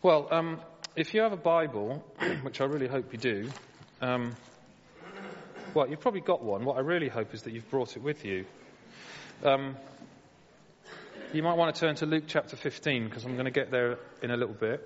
Well, 0.00 0.28
um, 0.30 0.60
if 0.94 1.12
you 1.12 1.22
have 1.22 1.32
a 1.32 1.36
Bible, 1.36 2.04
which 2.42 2.60
I 2.60 2.66
really 2.66 2.86
hope 2.86 3.12
you 3.12 3.18
do, 3.18 3.50
um, 4.00 4.36
well, 5.74 5.88
you've 5.88 5.98
probably 5.98 6.20
got 6.20 6.40
one. 6.40 6.64
What 6.64 6.76
I 6.76 6.82
really 6.82 7.08
hope 7.08 7.34
is 7.34 7.42
that 7.42 7.52
you've 7.52 7.68
brought 7.68 7.96
it 7.96 8.02
with 8.04 8.24
you. 8.24 8.44
Um, 9.42 9.74
you 11.32 11.42
might 11.42 11.56
want 11.56 11.74
to 11.74 11.80
turn 11.80 11.96
to 11.96 12.06
Luke 12.06 12.24
chapter 12.28 12.54
15 12.54 13.06
because 13.06 13.24
I'm 13.24 13.32
going 13.32 13.46
to 13.46 13.50
get 13.50 13.72
there 13.72 13.98
in 14.22 14.30
a 14.30 14.36
little 14.36 14.54
bit. 14.54 14.80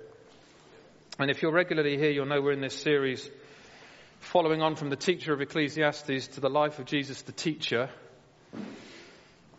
And 1.19 1.29
if 1.29 1.43
you're 1.43 1.53
regularly 1.53 1.95
here, 1.95 2.09
you'll 2.09 2.25
know 2.25 2.41
we're 2.41 2.53
in 2.53 2.61
this 2.61 2.81
series 2.81 3.29
following 4.19 4.63
on 4.63 4.75
from 4.75 4.89
the 4.89 4.95
teacher 4.95 5.31
of 5.31 5.41
Ecclesiastes 5.41 6.29
to 6.29 6.41
the 6.41 6.49
life 6.49 6.79
of 6.79 6.85
Jesus 6.85 7.21
the 7.21 7.33
teacher. 7.33 7.87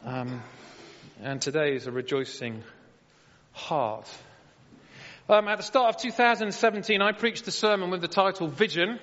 Um, 0.05 0.43
and 1.23 1.41
today 1.41 1.77
is 1.77 1.87
a 1.87 1.93
rejoicing 1.93 2.65
heart. 3.53 4.09
Um, 5.27 5.49
at 5.49 5.57
the 5.57 5.63
start 5.63 5.95
of 5.95 6.03
2017, 6.03 7.01
I 7.01 7.13
preached 7.13 7.49
a 7.49 7.51
sermon 7.51 7.89
with 7.89 8.03
the 8.03 8.09
title 8.09 8.47
Vision. 8.47 9.01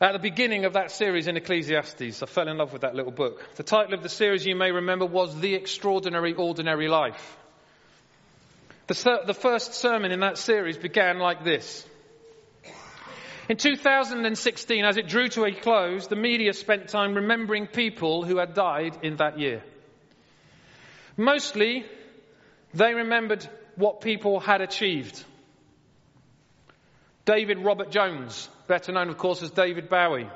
At 0.00 0.14
the 0.14 0.18
beginning 0.18 0.64
of 0.64 0.72
that 0.72 0.90
series 0.90 1.28
in 1.28 1.36
Ecclesiastes, 1.36 2.24
I 2.24 2.26
fell 2.26 2.48
in 2.48 2.58
love 2.58 2.72
with 2.72 2.82
that 2.82 2.96
little 2.96 3.12
book. 3.12 3.40
The 3.54 3.62
title 3.62 3.94
of 3.94 4.02
the 4.02 4.08
series, 4.08 4.44
you 4.44 4.56
may 4.56 4.72
remember, 4.72 5.06
was 5.06 5.38
The 5.38 5.54
Extraordinary 5.54 6.34
Ordinary 6.34 6.88
Life. 6.88 7.36
The, 8.88 9.20
the 9.24 9.32
first 9.32 9.74
sermon 9.74 10.10
in 10.10 10.18
that 10.20 10.38
series 10.38 10.76
began 10.76 11.20
like 11.20 11.44
this. 11.44 11.86
In 13.48 13.58
2016, 13.58 14.84
as 14.84 14.96
it 14.96 15.06
drew 15.06 15.28
to 15.28 15.44
a 15.44 15.52
close, 15.52 16.08
the 16.08 16.16
media 16.16 16.52
spent 16.52 16.88
time 16.88 17.14
remembering 17.14 17.68
people 17.68 18.24
who 18.24 18.38
had 18.38 18.54
died 18.54 18.98
in 19.04 19.18
that 19.18 19.38
year. 19.38 19.62
Mostly, 21.16 21.86
they 22.74 22.92
remembered 22.94 23.48
what 23.76 24.00
people 24.00 24.40
had 24.40 24.60
achieved. 24.60 25.24
David 27.24 27.58
Robert 27.58 27.90
Jones, 27.90 28.48
better 28.66 28.92
known, 28.92 29.08
of 29.08 29.18
course, 29.18 29.42
as 29.42 29.50
David 29.50 29.88
Bowie. 29.88 30.28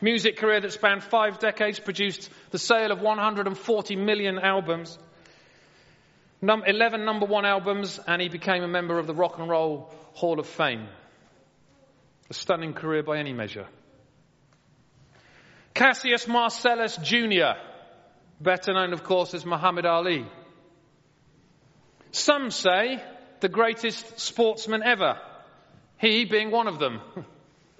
Music 0.00 0.36
career 0.36 0.60
that 0.60 0.72
spanned 0.72 1.04
five 1.04 1.38
decades, 1.38 1.78
produced 1.78 2.28
the 2.50 2.58
sale 2.58 2.90
of 2.90 3.00
140 3.00 3.96
million 3.96 4.38
albums, 4.38 4.98
11 6.42 7.04
number 7.04 7.26
one 7.26 7.46
albums, 7.46 8.00
and 8.06 8.20
he 8.20 8.28
became 8.28 8.62
a 8.62 8.68
member 8.68 8.98
of 8.98 9.06
the 9.06 9.14
Rock 9.14 9.38
and 9.38 9.48
Roll 9.48 9.90
Hall 10.12 10.38
of 10.38 10.46
Fame. 10.46 10.88
A 12.28 12.34
stunning 12.34 12.74
career 12.74 13.02
by 13.02 13.18
any 13.18 13.32
measure. 13.32 13.66
Cassius 15.74 16.28
Marcellus 16.28 16.96
Jr., 16.98 17.58
better 18.40 18.74
known, 18.74 18.92
of 18.92 19.04
course, 19.04 19.32
as 19.34 19.46
Muhammad 19.46 19.86
Ali. 19.86 20.26
Some 22.14 22.52
say 22.52 23.02
the 23.40 23.48
greatest 23.48 24.20
sportsman 24.20 24.84
ever, 24.84 25.18
he 25.98 26.24
being 26.24 26.52
one 26.52 26.68
of 26.68 26.78
them. 26.78 27.00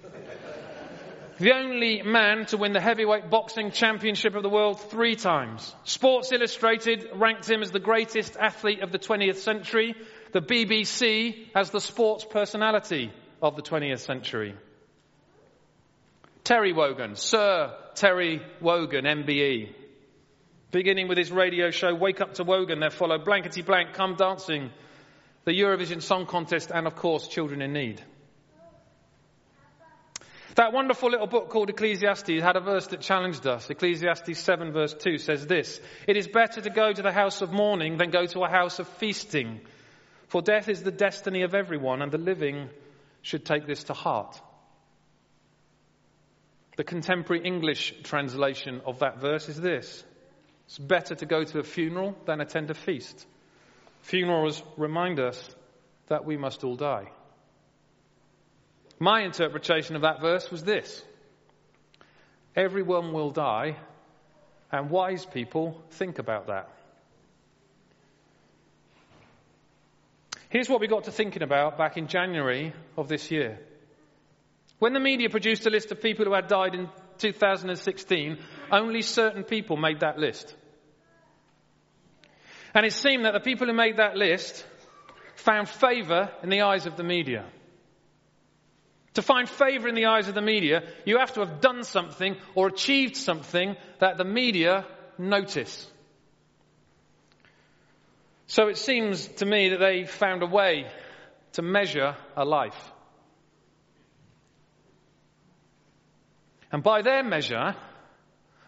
the 1.39 1.53
only 1.53 2.01
man 2.01 2.45
to 2.47 2.57
win 2.57 2.73
the 2.73 2.81
heavyweight 2.81 3.29
boxing 3.29 3.71
championship 3.71 4.35
of 4.35 4.43
the 4.43 4.49
world 4.49 4.81
three 4.81 5.15
times. 5.15 5.73
Sports 5.85 6.33
Illustrated 6.33 7.07
ranked 7.13 7.49
him 7.49 7.61
as 7.61 7.71
the 7.71 7.79
greatest 7.79 8.35
athlete 8.35 8.81
of 8.81 8.91
the 8.91 8.99
20th 8.99 9.37
century. 9.37 9.95
The 10.33 10.41
BBC 10.41 11.47
as 11.55 11.69
the 11.69 11.79
sports 11.79 12.25
personality 12.29 13.13
of 13.41 13.55
the 13.55 13.61
20th 13.61 13.99
century. 13.99 14.53
Terry 16.43 16.73
Wogan, 16.73 17.15
Sir 17.15 17.73
Terry 17.95 18.41
Wogan, 18.59 19.05
MBE. 19.05 19.84
Beginning 20.75 21.07
with 21.07 21.17
his 21.17 21.31
radio 21.31 21.71
show, 21.71 21.95
Wake 21.95 22.19
Up 22.19 22.33
to 22.33 22.43
Wogan, 22.43 22.81
there 22.81 22.89
followed 22.89 23.23
Blankety 23.23 23.61
Blank, 23.61 23.93
Come 23.93 24.15
Dancing, 24.15 24.71
the 25.45 25.53
Eurovision 25.53 26.01
Song 26.01 26.25
Contest, 26.25 26.69
and 26.69 26.85
of 26.85 26.97
course, 26.97 27.29
Children 27.29 27.61
in 27.61 27.71
Need. 27.71 28.03
That 30.55 30.73
wonderful 30.73 31.11
little 31.11 31.27
book 31.27 31.47
called 31.47 31.69
Ecclesiastes 31.69 32.41
had 32.41 32.57
a 32.57 32.59
verse 32.59 32.87
that 32.87 32.99
challenged 32.99 33.47
us. 33.47 33.69
Ecclesiastes 33.69 34.37
7 34.37 34.73
verse 34.73 34.93
2 34.93 35.17
says 35.17 35.47
this, 35.47 35.79
It 36.09 36.17
is 36.17 36.27
better 36.27 36.59
to 36.59 36.69
go 36.69 36.91
to 36.91 37.01
the 37.01 37.13
house 37.13 37.41
of 37.41 37.53
mourning 37.53 37.95
than 37.95 38.09
go 38.09 38.25
to 38.25 38.43
a 38.43 38.49
house 38.49 38.79
of 38.79 38.89
feasting. 38.97 39.61
For 40.27 40.41
death 40.41 40.67
is 40.67 40.83
the 40.83 40.91
destiny 40.91 41.43
of 41.43 41.55
everyone 41.55 42.01
and 42.01 42.11
the 42.11 42.17
living 42.17 42.69
should 43.21 43.45
take 43.45 43.65
this 43.65 43.85
to 43.85 43.93
heart. 43.93 44.41
The 46.75 46.83
contemporary 46.83 47.45
English 47.45 47.93
translation 48.03 48.81
of 48.85 48.99
that 48.99 49.21
verse 49.21 49.47
is 49.47 49.61
this. 49.61 50.03
It's 50.65 50.77
better 50.77 51.15
to 51.15 51.25
go 51.25 51.43
to 51.43 51.59
a 51.59 51.63
funeral 51.63 52.15
than 52.25 52.41
attend 52.41 52.71
a 52.71 52.73
feast. 52.73 53.25
Funerals 54.01 54.61
remind 54.77 55.19
us 55.19 55.55
that 56.07 56.25
we 56.25 56.37
must 56.37 56.63
all 56.63 56.75
die. 56.75 57.11
My 58.99 59.21
interpretation 59.21 59.95
of 59.95 60.03
that 60.03 60.21
verse 60.21 60.49
was 60.49 60.63
this 60.63 61.03
Everyone 62.55 63.11
will 63.11 63.31
die, 63.31 63.77
and 64.71 64.89
wise 64.89 65.25
people 65.25 65.81
think 65.91 66.19
about 66.19 66.47
that. 66.47 66.69
Here's 70.49 70.69
what 70.69 70.79
we 70.79 70.87
got 70.87 71.03
to 71.03 71.11
thinking 71.11 71.43
about 71.43 71.77
back 71.77 71.97
in 71.97 72.07
January 72.07 72.73
of 72.95 73.09
this 73.09 73.29
year. 73.29 73.59
When 74.79 74.93
the 74.93 74.99
media 74.99 75.29
produced 75.29 75.65
a 75.65 75.69
list 75.69 75.91
of 75.91 76.01
people 76.01 76.25
who 76.25 76.33
had 76.33 76.47
died 76.47 76.75
in 76.75 76.89
2016, 77.19 78.37
only 78.71 79.01
certain 79.01 79.43
people 79.43 79.77
made 79.77 80.01
that 80.01 80.17
list. 80.17 80.55
And 82.73 82.85
it 82.85 82.93
seemed 82.93 83.25
that 83.25 83.33
the 83.33 83.39
people 83.39 83.67
who 83.67 83.73
made 83.73 83.97
that 83.97 84.17
list 84.17 84.65
found 85.35 85.69
favour 85.69 86.29
in 86.43 86.49
the 86.49 86.61
eyes 86.61 86.85
of 86.85 86.97
the 86.97 87.03
media. 87.03 87.45
To 89.13 89.21
find 89.21 89.47
favour 89.47 89.87
in 89.87 89.95
the 89.95 90.07
eyes 90.07 90.27
of 90.27 90.35
the 90.35 90.41
media, 90.41 90.83
you 91.05 91.19
have 91.19 91.33
to 91.33 91.39
have 91.39 91.61
done 91.61 91.83
something 91.83 92.35
or 92.53 92.67
achieved 92.67 93.15
something 93.15 93.77
that 93.99 94.17
the 94.17 94.25
media 94.25 94.85
notice. 95.17 95.89
So 98.47 98.67
it 98.67 98.77
seems 98.77 99.27
to 99.27 99.45
me 99.45 99.69
that 99.69 99.79
they 99.79 100.05
found 100.05 100.43
a 100.43 100.47
way 100.47 100.87
to 101.53 101.61
measure 101.61 102.15
a 102.35 102.43
life. 102.43 102.91
And 106.71 106.83
by 106.83 107.01
their 107.01 107.23
measure, 107.23 107.75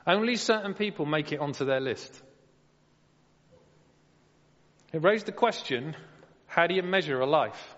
only 0.05 0.35
certain 0.35 0.73
people 0.73 1.05
make 1.05 1.31
it 1.31 1.39
onto 1.39 1.65
their 1.65 1.79
list. 1.81 2.21
It 4.93 5.03
raised 5.03 5.25
the 5.25 5.31
question 5.31 5.95
how 6.45 6.67
do 6.67 6.75
you 6.75 6.83
measure 6.83 7.19
a 7.19 7.25
life? 7.25 7.75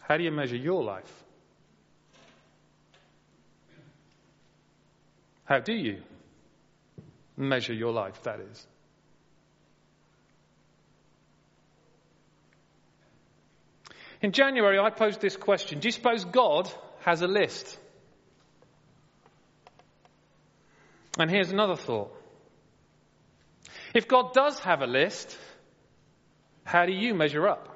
How 0.00 0.16
do 0.16 0.24
you 0.24 0.30
measure 0.30 0.56
your 0.56 0.84
life? 0.84 1.12
How 5.44 5.60
do 5.60 5.72
you 5.72 6.02
measure 7.36 7.72
your 7.72 7.92
life, 7.92 8.22
that 8.24 8.40
is? 8.40 8.66
In 14.20 14.32
January, 14.32 14.78
I 14.78 14.90
posed 14.90 15.20
this 15.20 15.36
question 15.36 15.78
Do 15.80 15.88
you 15.88 15.92
suppose 15.92 16.24
God 16.24 16.70
has 17.00 17.22
a 17.22 17.26
list. 17.26 17.78
And 21.18 21.30
here's 21.30 21.50
another 21.50 21.76
thought. 21.76 22.14
If 23.94 24.06
God 24.06 24.32
does 24.32 24.58
have 24.60 24.82
a 24.82 24.86
list, 24.86 25.36
how 26.64 26.86
do 26.86 26.92
you 26.92 27.14
measure 27.14 27.48
up? 27.48 27.74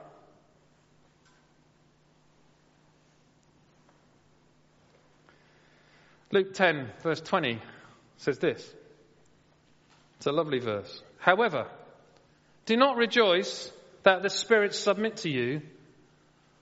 Luke 6.30 6.54
10, 6.54 6.90
verse 7.02 7.20
20 7.20 7.60
says 8.16 8.38
this. 8.38 8.74
It's 10.16 10.26
a 10.26 10.32
lovely 10.32 10.60
verse. 10.60 11.02
However, 11.18 11.66
do 12.64 12.76
not 12.76 12.96
rejoice 12.96 13.70
that 14.02 14.22
the 14.22 14.30
spirits 14.30 14.78
submit 14.78 15.18
to 15.18 15.30
you, 15.30 15.62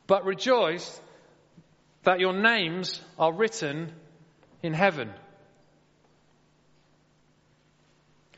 but 0.07 0.25
rejoice 0.25 1.01
that 2.05 2.21
your 2.21 2.33
names 2.33 3.01
are 3.19 3.33
written 3.33 3.93
in 4.63 4.73
heaven. 4.73 5.13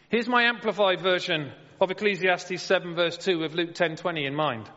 Here's 0.08 0.28
my 0.28 0.44
amplified 0.44 1.00
version 1.00 1.52
of 1.80 1.90
Ecclesiastes 1.90 2.62
7 2.62 2.94
verse 2.94 3.16
2 3.16 3.38
with 3.38 3.54
Luke 3.54 3.74
10:20 3.74 4.26
in 4.26 4.34
mind. 4.34 4.70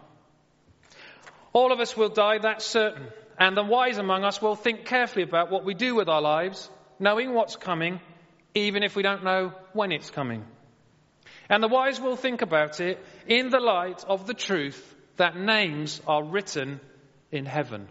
All 1.54 1.72
of 1.72 1.80
us 1.80 1.96
will 1.96 2.10
die, 2.10 2.38
that's 2.38 2.66
certain. 2.66 3.08
And 3.38 3.56
the 3.56 3.64
wise 3.64 3.98
among 3.98 4.24
us 4.24 4.42
will 4.42 4.56
think 4.56 4.86
carefully 4.86 5.24
about 5.24 5.52
what 5.52 5.66
we 5.66 5.74
do 5.74 5.96
with 5.96 6.08
our 6.08 6.22
lives, 6.22 6.70
knowing 7.00 7.34
what's 7.34 7.58
coming, 7.58 8.00
even 8.54 8.84
if 8.84 8.96
we 8.96 9.04
don't 9.04 9.24
know 9.24 9.54
when 9.74 9.92
it's 9.92 10.10
coming. 10.10 10.46
And 11.50 11.62
the 11.62 11.68
wise 11.68 12.00
will 12.00 12.16
think 12.16 12.42
about 12.42 12.80
it 12.80 13.04
in 13.28 13.50
the 13.50 13.60
light 13.60 14.04
of 14.08 14.26
the 14.26 14.34
truth 14.34 14.96
that 15.18 15.36
names 15.36 16.02
are 16.08 16.24
written 16.24 16.80
in 17.32 17.46
heaven. 17.46 17.88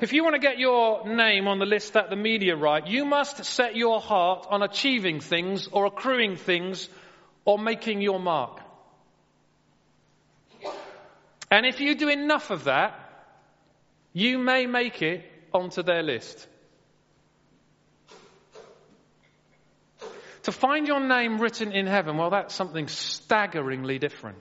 If 0.00 0.14
you 0.14 0.24
want 0.24 0.34
to 0.34 0.40
get 0.40 0.58
your 0.58 1.06
name 1.06 1.46
on 1.46 1.58
the 1.58 1.66
list 1.66 1.92
that 1.92 2.08
the 2.08 2.16
media 2.16 2.56
write, 2.56 2.86
you 2.86 3.04
must 3.04 3.44
set 3.44 3.76
your 3.76 4.00
heart 4.00 4.46
on 4.48 4.62
achieving 4.62 5.20
things 5.20 5.68
or 5.70 5.84
accruing 5.84 6.36
things 6.36 6.88
or 7.44 7.58
making 7.58 8.00
your 8.00 8.18
mark. 8.18 8.60
And 11.50 11.66
if 11.66 11.80
you 11.80 11.94
do 11.96 12.08
enough 12.08 12.50
of 12.50 12.64
that, 12.64 12.94
you 14.14 14.38
may 14.38 14.64
make 14.66 15.02
it 15.02 15.22
onto 15.52 15.82
their 15.82 16.02
list. 16.02 16.48
To 20.44 20.52
find 20.52 20.88
your 20.88 21.00
name 21.00 21.38
written 21.38 21.72
in 21.72 21.86
heaven, 21.86 22.16
well, 22.16 22.30
that's 22.30 22.54
something 22.54 22.88
staggeringly 22.88 23.98
different. 23.98 24.38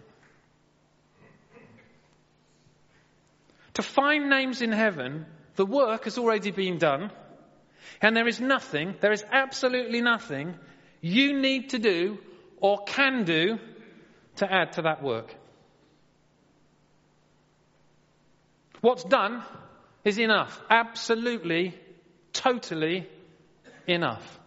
To 3.73 3.81
find 3.81 4.29
names 4.29 4.61
in 4.61 4.71
heaven, 4.71 5.25
the 5.59 5.65
work 5.65 6.05
has 6.05 6.17
already 6.17 6.51
been 6.51 6.77
done, 6.77 7.11
and 8.01 8.15
there 8.15 8.29
is 8.29 8.39
nothing, 8.39 8.95
there 9.01 9.11
is 9.11 9.25
absolutely 9.29 9.99
nothing 9.99 10.55
you 11.01 11.37
need 11.37 11.71
to 11.71 11.79
do 11.79 12.17
or 12.61 12.85
can 12.85 13.25
do 13.25 13.59
to 14.37 14.49
add 14.49 14.71
to 14.71 14.83
that 14.83 15.03
work. 15.03 15.35
What's 18.79 19.03
done 19.03 19.43
is 20.05 20.17
enough. 20.17 20.61
Absolutely, 20.69 21.77
totally 22.31 23.05
enough. 23.85 24.39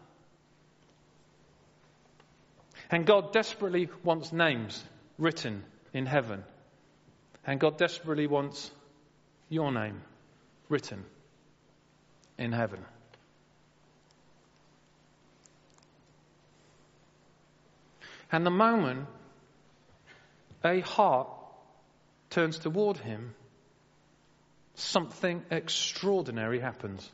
And 2.90 3.04
God 3.04 3.34
desperately 3.34 3.90
wants 4.02 4.32
names 4.32 4.82
written 5.18 5.62
in 5.92 6.06
heaven. 6.06 6.42
And 7.46 7.60
God 7.60 7.76
desperately 7.76 8.26
wants 8.26 8.70
your 9.50 9.70
name 9.72 10.00
written 10.72 11.04
in 12.38 12.50
heaven. 12.50 12.80
And 18.32 18.46
the 18.46 18.50
moment 18.50 19.06
a 20.64 20.80
heart 20.80 21.28
turns 22.30 22.58
toward 22.58 22.96
him, 22.96 23.34
something 24.74 25.42
extraordinary 25.50 26.58
happens. 26.58 27.08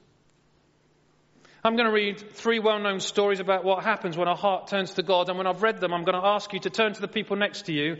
I'm 1.64 1.74
going 1.74 1.88
to 1.88 1.92
read 1.92 2.20
three 2.34 2.60
well 2.60 2.78
known 2.78 3.00
stories 3.00 3.40
about 3.40 3.64
what 3.64 3.82
happens 3.82 4.16
when 4.16 4.28
a 4.28 4.36
heart 4.36 4.68
turns 4.68 4.94
to 4.94 5.02
God. 5.02 5.28
And 5.28 5.36
when 5.36 5.48
I've 5.48 5.64
read 5.64 5.80
them, 5.80 5.92
I'm 5.92 6.04
going 6.04 6.20
to 6.20 6.26
ask 6.26 6.52
you 6.52 6.60
to 6.60 6.70
turn 6.70 6.94
to 6.94 7.00
the 7.00 7.08
people 7.08 7.36
next 7.36 7.62
to 7.62 7.72
you 7.72 7.96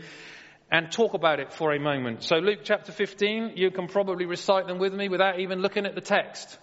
and 0.71 0.91
talk 0.91 1.13
about 1.13 1.39
it 1.39 1.51
for 1.51 1.73
a 1.73 1.79
moment. 1.79 2.23
So, 2.23 2.37
Luke 2.37 2.59
chapter 2.63 2.91
15, 2.91 3.53
you 3.55 3.71
can 3.71 3.87
probably 3.87 4.25
recite 4.25 4.67
them 4.67 4.77
with 4.77 4.93
me 4.93 5.09
without 5.09 5.39
even 5.39 5.59
looking 5.59 5.85
at 5.85 5.95
the 5.95 6.01
text. 6.01 6.57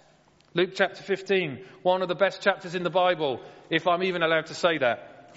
Luke 0.54 0.70
chapter 0.74 1.02
15, 1.02 1.64
one 1.82 2.02
of 2.02 2.08
the 2.08 2.14
best 2.14 2.40
chapters 2.40 2.74
in 2.74 2.82
the 2.82 2.90
Bible, 2.90 3.40
if 3.68 3.86
I'm 3.86 4.02
even 4.02 4.22
allowed 4.22 4.46
to 4.46 4.54
say 4.54 4.78
that. 4.78 5.34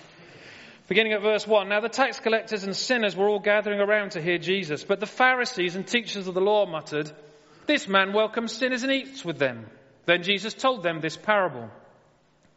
Beginning 0.88 1.14
at 1.14 1.22
verse 1.22 1.46
1. 1.46 1.70
Now 1.70 1.82
the 1.82 1.90
tax 1.90 2.20
collectors 2.20 2.64
and 2.64 2.76
sinners 2.76 3.16
were 3.16 3.30
all 3.30 3.40
gathering 3.40 3.80
around 3.80 4.12
to 4.12 4.22
hear 4.22 4.38
Jesus, 4.38 4.84
but 4.84 5.00
the 5.00 5.06
Pharisees 5.06 5.76
and 5.76 5.86
teachers 5.86 6.28
of 6.28 6.34
the 6.34 6.42
law 6.42 6.66
muttered, 6.66 7.12
This 7.68 7.88
man 7.88 8.14
welcomes 8.14 8.54
sinners 8.54 8.84
and 8.84 8.92
eats 8.92 9.24
with 9.24 9.38
them. 9.38 9.66
Then 10.06 10.24
Jesus 10.24 10.54
told 10.54 10.82
them 10.82 11.02
this 11.02 11.18
parable. 11.18 11.70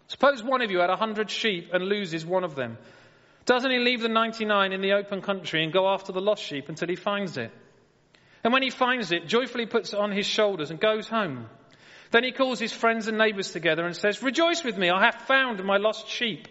Suppose 0.07 0.43
one 0.43 0.63
of 0.63 0.71
you 0.71 0.81
had 0.81 0.89
a 0.89 0.97
hundred 0.97 1.31
sheep 1.31 1.71
and 1.73 1.85
loses 1.85 2.25
one 2.25 2.45
of 2.45 2.55
them. 2.55 2.79
Doesn't 3.45 3.71
he 3.71 3.79
leave 3.79 4.01
the 4.01 4.09
99 4.09 4.73
in 4.73 4.81
the 4.81 4.93
open 4.93 5.21
country 5.21 5.65
and 5.65 5.73
go 5.73 5.89
after 5.89 6.13
the 6.13 6.21
lost 6.21 6.43
sheep 6.43 6.69
until 6.69 6.89
he 6.89 6.97
finds 6.97 7.37
it? 7.37 7.51
And 8.45 8.53
when 8.53 8.63
he 8.63 8.71
finds 8.71 9.13
it, 9.13 9.27
joyfully 9.27 9.67
puts 9.67 9.93
it 9.93 9.99
on 9.99 10.13
his 10.13 10.27
shoulders 10.27 10.71
and 10.71 10.81
goes 10.81 11.09
home. 11.09 11.49
Then 12.11 12.25
he 12.25 12.33
calls 12.33 12.61
his 12.61 12.73
friends 12.73 13.09
and 13.09 13.19
neighbors 13.19 13.53
together 13.53 13.85
and 13.85 13.97
says, 13.97 14.23
Rejoice 14.23 14.63
with 14.63 14.77
me, 14.77 14.91
I 14.91 15.05
have 15.07 15.23
found 15.23 15.65
my 15.65 15.79
lost 15.79 16.09
sheep. 16.09 16.47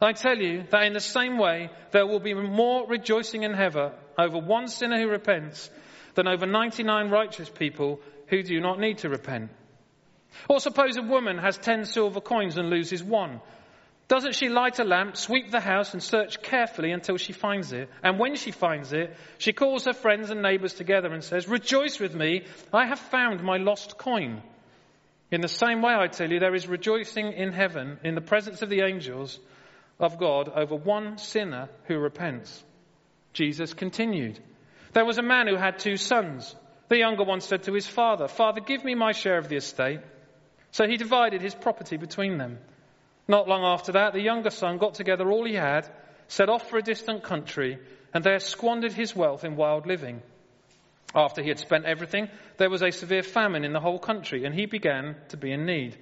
I 0.00 0.12
tell 0.12 0.36
you 0.36 0.64
that 0.70 0.84
in 0.84 0.92
the 0.92 1.00
same 1.00 1.38
way, 1.38 1.70
there 1.92 2.06
will 2.06 2.20
be 2.20 2.34
more 2.34 2.86
rejoicing 2.86 3.42
in 3.42 3.54
heaven 3.54 3.92
over 4.18 4.38
one 4.38 4.68
sinner 4.68 5.00
who 5.00 5.08
repents 5.08 5.70
than 6.14 6.28
over 6.28 6.46
99 6.46 7.10
righteous 7.10 7.48
people 7.48 8.00
who 8.28 8.42
do 8.42 8.60
not 8.60 8.78
need 8.78 8.98
to 8.98 9.08
repent. 9.08 9.50
Or 10.48 10.60
suppose 10.60 10.96
a 10.96 11.02
woman 11.02 11.38
has 11.38 11.56
10 11.56 11.86
silver 11.86 12.20
coins 12.20 12.56
and 12.56 12.68
loses 12.68 13.02
one. 13.02 13.40
Doesn't 14.06 14.34
she 14.34 14.50
light 14.50 14.78
a 14.78 14.84
lamp, 14.84 15.16
sweep 15.16 15.50
the 15.50 15.60
house, 15.60 15.94
and 15.94 16.02
search 16.02 16.42
carefully 16.42 16.92
until 16.92 17.16
she 17.16 17.32
finds 17.32 17.72
it? 17.72 17.88
And 18.02 18.18
when 18.18 18.36
she 18.36 18.50
finds 18.50 18.92
it, 18.92 19.16
she 19.38 19.54
calls 19.54 19.86
her 19.86 19.94
friends 19.94 20.28
and 20.28 20.42
neighbors 20.42 20.74
together 20.74 21.12
and 21.12 21.24
says, 21.24 21.48
Rejoice 21.48 21.98
with 21.98 22.14
me, 22.14 22.44
I 22.72 22.86
have 22.86 22.98
found 22.98 23.42
my 23.42 23.56
lost 23.56 23.96
coin. 23.96 24.42
In 25.30 25.40
the 25.40 25.48
same 25.48 25.80
way, 25.80 25.94
I 25.94 26.08
tell 26.08 26.30
you, 26.30 26.38
there 26.38 26.54
is 26.54 26.68
rejoicing 26.68 27.32
in 27.32 27.52
heaven 27.52 27.98
in 28.04 28.14
the 28.14 28.20
presence 28.20 28.60
of 28.60 28.68
the 28.68 28.82
angels 28.82 29.40
of 29.98 30.18
God 30.18 30.50
over 30.54 30.76
one 30.76 31.16
sinner 31.16 31.70
who 31.84 31.98
repents. 31.98 32.62
Jesus 33.32 33.72
continued. 33.72 34.38
There 34.92 35.04
was 35.04 35.18
a 35.18 35.22
man 35.22 35.48
who 35.48 35.56
had 35.56 35.78
two 35.78 35.96
sons. 35.96 36.54
The 36.88 36.98
younger 36.98 37.24
one 37.24 37.40
said 37.40 37.62
to 37.64 37.72
his 37.72 37.86
father, 37.86 38.28
Father, 38.28 38.60
give 38.60 38.84
me 38.84 38.94
my 38.94 39.12
share 39.12 39.38
of 39.38 39.48
the 39.48 39.56
estate. 39.56 40.00
So 40.72 40.86
he 40.86 40.98
divided 40.98 41.40
his 41.40 41.54
property 41.54 41.96
between 41.96 42.36
them. 42.36 42.58
Not 43.26 43.48
long 43.48 43.64
after 43.64 43.92
that, 43.92 44.12
the 44.12 44.20
younger 44.20 44.50
son 44.50 44.78
got 44.78 44.94
together 44.94 45.30
all 45.30 45.44
he 45.44 45.54
had, 45.54 45.88
set 46.28 46.48
off 46.48 46.68
for 46.68 46.78
a 46.78 46.82
distant 46.82 47.22
country, 47.22 47.78
and 48.12 48.22
there 48.22 48.38
squandered 48.38 48.92
his 48.92 49.16
wealth 49.16 49.44
in 49.44 49.56
wild 49.56 49.86
living. 49.86 50.22
After 51.14 51.42
he 51.42 51.48
had 51.48 51.58
spent 51.58 51.84
everything, 51.84 52.28
there 52.58 52.70
was 52.70 52.82
a 52.82 52.90
severe 52.90 53.22
famine 53.22 53.64
in 53.64 53.72
the 53.72 53.80
whole 53.80 53.98
country, 53.98 54.44
and 54.44 54.54
he 54.54 54.66
began 54.66 55.16
to 55.28 55.36
be 55.36 55.52
in 55.52 55.64
need. 55.64 55.96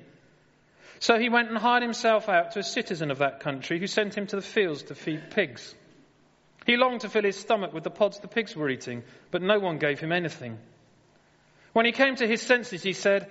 So 0.99 1.19
he 1.19 1.29
went 1.29 1.49
and 1.49 1.59
hired 1.59 1.83
himself 1.83 2.29
out 2.29 2.53
to 2.53 2.61
a 2.61 2.65
citizen 2.65 3.11
of 3.11 3.19
that 3.19 3.41
country 3.41 3.79
who 3.79 3.87
sent 3.87 4.17
him 4.17 4.27
to 4.29 4.37
the 4.37 4.43
fields 4.43 4.85
to 4.85 4.95
feed 4.95 5.31
pigs. 5.31 5.75
He 6.65 6.77
longed 6.77 7.01
to 7.01 7.09
fill 7.09 7.25
his 7.25 7.39
stomach 7.39 7.73
with 7.73 7.83
the 7.85 7.91
pods 7.91 8.21
the 8.21 8.29
pigs 8.29 8.55
were 8.55 8.71
eating, 8.71 9.03
but 9.31 9.43
no 9.43 9.59
one 9.59 9.79
gave 9.79 10.01
him 10.01 10.13
anything. 10.13 10.59
When 11.73 11.87
he 11.87 11.93
came 11.93 12.15
to 12.17 12.27
his 12.27 12.43
senses, 12.43 12.83
he 12.83 12.93
said, 12.93 13.31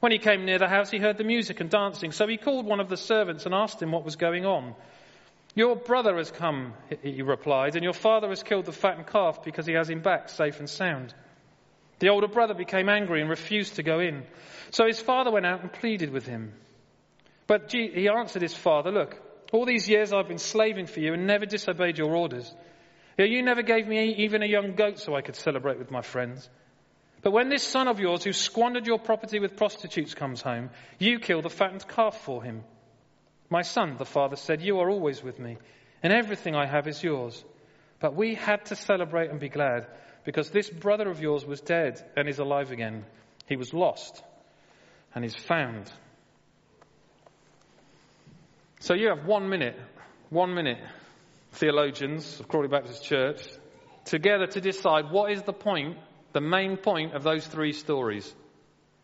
When 0.00 0.12
he 0.12 0.18
came 0.18 0.44
near 0.44 0.58
the 0.58 0.68
house, 0.68 0.90
he 0.90 0.98
heard 0.98 1.18
the 1.18 1.24
music 1.24 1.60
and 1.60 1.70
dancing. 1.70 2.12
So 2.12 2.26
he 2.28 2.36
called 2.36 2.66
one 2.66 2.80
of 2.80 2.88
the 2.88 2.96
servants 2.96 3.46
and 3.46 3.54
asked 3.54 3.82
him 3.82 3.90
what 3.90 4.04
was 4.04 4.16
going 4.16 4.46
on. 4.46 4.74
Your 5.54 5.74
brother 5.74 6.16
has 6.18 6.30
come, 6.30 6.74
he 7.02 7.22
replied, 7.22 7.74
and 7.74 7.82
your 7.82 7.92
father 7.92 8.28
has 8.28 8.44
killed 8.44 8.66
the 8.66 8.72
fattened 8.72 9.08
calf 9.08 9.42
because 9.42 9.66
he 9.66 9.72
has 9.72 9.90
him 9.90 10.02
back 10.02 10.28
safe 10.28 10.60
and 10.60 10.70
sound. 10.70 11.14
The 11.98 12.10
older 12.10 12.28
brother 12.28 12.54
became 12.54 12.88
angry 12.88 13.20
and 13.20 13.28
refused 13.28 13.74
to 13.76 13.82
go 13.82 13.98
in. 13.98 14.24
So 14.70 14.86
his 14.86 15.00
father 15.00 15.32
went 15.32 15.46
out 15.46 15.62
and 15.62 15.72
pleaded 15.72 16.10
with 16.10 16.26
him. 16.26 16.52
But 17.48 17.72
he 17.72 18.08
answered 18.08 18.42
his 18.42 18.54
father, 18.54 18.92
Look, 18.92 19.20
all 19.52 19.64
these 19.64 19.88
years 19.88 20.12
I've 20.12 20.28
been 20.28 20.38
slaving 20.38 20.86
for 20.86 21.00
you 21.00 21.14
and 21.14 21.26
never 21.26 21.46
disobeyed 21.46 21.98
your 21.98 22.14
orders. 22.14 22.54
You 23.18 23.42
never 23.42 23.62
gave 23.62 23.88
me 23.88 24.14
even 24.18 24.44
a 24.44 24.46
young 24.46 24.74
goat 24.74 25.00
so 25.00 25.16
I 25.16 25.22
could 25.22 25.34
celebrate 25.34 25.78
with 25.78 25.90
my 25.90 26.02
friends. 26.02 26.48
But 27.22 27.32
when 27.32 27.48
this 27.48 27.66
son 27.66 27.88
of 27.88 27.98
yours 27.98 28.22
who 28.24 28.32
squandered 28.32 28.86
your 28.86 28.98
property 28.98 29.40
with 29.40 29.56
prostitutes 29.56 30.14
comes 30.14 30.40
home, 30.40 30.70
you 30.98 31.18
kill 31.18 31.42
the 31.42 31.50
fattened 31.50 31.86
calf 31.88 32.20
for 32.22 32.42
him. 32.42 32.62
My 33.50 33.62
son, 33.62 33.96
the 33.98 34.04
father 34.04 34.36
said, 34.36 34.62
you 34.62 34.78
are 34.78 34.90
always 34.90 35.22
with 35.22 35.38
me, 35.38 35.56
and 36.02 36.12
everything 36.12 36.54
I 36.54 36.66
have 36.66 36.86
is 36.86 37.02
yours. 37.02 37.44
But 38.00 38.14
we 38.14 38.34
had 38.34 38.66
to 38.66 38.76
celebrate 38.76 39.30
and 39.30 39.40
be 39.40 39.48
glad 39.48 39.86
because 40.24 40.50
this 40.50 40.70
brother 40.70 41.10
of 41.10 41.20
yours 41.20 41.44
was 41.44 41.60
dead 41.60 42.00
and 42.16 42.28
is 42.28 42.38
alive 42.38 42.70
again. 42.70 43.04
He 43.46 43.56
was 43.56 43.72
lost 43.72 44.22
and 45.14 45.24
is 45.24 45.34
found. 45.34 45.90
So 48.80 48.94
you 48.94 49.08
have 49.08 49.24
one 49.24 49.48
minute, 49.48 49.76
one 50.30 50.54
minute, 50.54 50.78
theologians 51.52 52.38
of 52.38 52.46
Crawley 52.46 52.68
Baptist 52.68 53.02
Church, 53.02 53.42
together 54.04 54.46
to 54.46 54.60
decide 54.60 55.10
what 55.10 55.32
is 55.32 55.42
the 55.42 55.52
point 55.52 55.96
the 56.32 56.40
main 56.40 56.76
point 56.76 57.14
of 57.14 57.22
those 57.22 57.46
three 57.46 57.72
stories. 57.72 58.34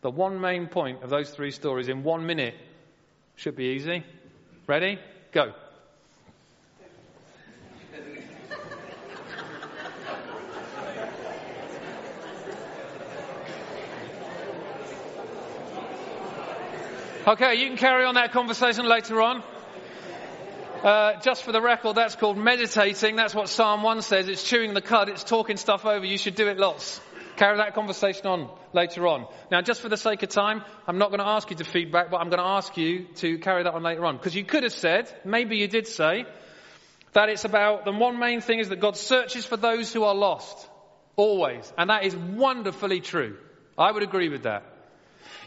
The 0.01 0.11
one 0.11 0.39
main 0.39 0.67
point 0.67 1.03
of 1.03 1.09
those 1.09 1.29
three 1.29 1.51
stories 1.51 1.87
in 1.87 2.03
one 2.03 2.25
minute. 2.25 2.55
Should 3.37 3.55
be 3.55 3.75
easy. 3.75 4.03
Ready? 4.67 4.99
Go. 5.31 5.53
Okay, 17.27 17.55
you 17.55 17.65
can 17.65 17.77
carry 17.77 18.05
on 18.05 18.13
that 18.13 18.31
conversation 18.33 18.87
later 18.87 19.19
on. 19.19 19.41
Uh, 20.83 21.19
just 21.21 21.41
for 21.43 21.51
the 21.51 21.59
record, 21.59 21.95
that's 21.95 22.15
called 22.15 22.37
meditating. 22.37 23.15
That's 23.15 23.33
what 23.33 23.49
Psalm 23.49 23.81
1 23.81 24.03
says. 24.03 24.27
It's 24.27 24.43
chewing 24.43 24.75
the 24.75 24.81
cud. 24.81 25.09
It's 25.09 25.23
talking 25.23 25.57
stuff 25.57 25.85
over. 25.85 26.05
You 26.05 26.19
should 26.19 26.35
do 26.35 26.47
it 26.47 26.59
lots. 26.59 27.01
Carry 27.35 27.57
that 27.57 27.73
conversation 27.73 28.27
on 28.27 28.49
later 28.73 29.07
on. 29.07 29.27
Now, 29.51 29.61
just 29.61 29.81
for 29.81 29.89
the 29.89 29.97
sake 29.97 30.23
of 30.23 30.29
time, 30.29 30.63
I'm 30.87 30.97
not 30.97 31.09
going 31.09 31.19
to 31.19 31.27
ask 31.27 31.49
you 31.49 31.57
to 31.57 31.63
feedback, 31.65 32.09
but 32.09 32.17
I'm 32.17 32.29
going 32.29 32.41
to 32.41 32.47
ask 32.47 32.77
you 32.77 33.07
to 33.15 33.39
carry 33.39 33.63
that 33.63 33.73
on 33.73 33.83
later 33.83 34.05
on. 34.05 34.17
Because 34.17 34.35
you 34.35 34.45
could 34.45 34.63
have 34.63 34.73
said, 34.73 35.13
maybe 35.25 35.57
you 35.57 35.67
did 35.67 35.87
say, 35.87 36.25
that 37.13 37.29
it's 37.29 37.45
about 37.45 37.85
the 37.85 37.91
one 37.91 38.19
main 38.19 38.41
thing 38.41 38.59
is 38.59 38.69
that 38.69 38.79
God 38.79 38.97
searches 38.97 39.45
for 39.45 39.57
those 39.57 39.91
who 39.91 40.03
are 40.03 40.15
lost. 40.15 40.69
Always. 41.15 41.71
And 41.77 41.89
that 41.89 42.03
is 42.03 42.15
wonderfully 42.15 42.99
true. 42.99 43.37
I 43.77 43.91
would 43.91 44.03
agree 44.03 44.29
with 44.29 44.43
that. 44.43 44.63